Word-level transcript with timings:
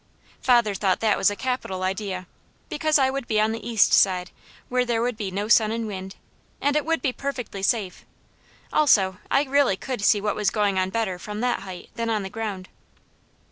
Father 0.41 0.73
thought 0.73 0.99
that 1.01 1.15
was 1.15 1.29
a 1.29 1.35
capital 1.35 1.83
idea, 1.83 2.25
because 2.69 2.97
I 2.97 3.11
would 3.11 3.27
be 3.27 3.39
on 3.39 3.51
the 3.51 3.63
east 3.63 3.93
side, 3.93 4.31
where 4.67 4.83
there 4.83 4.99
would 5.03 5.15
be 5.15 5.29
no 5.29 5.47
sun 5.47 5.69
and 5.71 5.85
wind, 5.85 6.15
and 6.59 6.75
it 6.75 6.87
would 6.87 7.03
be 7.03 7.13
perfectly 7.13 7.61
safe; 7.61 8.03
also, 8.73 9.19
I 9.29 9.43
really 9.43 9.77
could 9.77 10.01
see 10.01 10.19
what 10.19 10.33
was 10.35 10.49
going 10.49 10.79
on 10.79 10.89
better 10.89 11.19
from 11.19 11.39
that 11.41 11.59
height 11.59 11.91
than 11.93 12.09
on 12.09 12.23
the 12.23 12.31
ground. 12.31 12.67